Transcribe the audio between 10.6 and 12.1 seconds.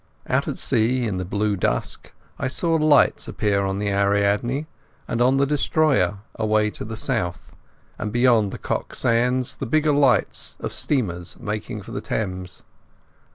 steamers making for the